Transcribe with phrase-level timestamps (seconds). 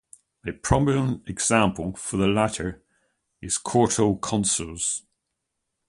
[0.47, 2.81] A prominent example for the latter
[3.39, 5.01] is Cortal Consors.